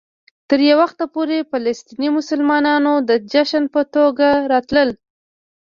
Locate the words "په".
3.73-3.81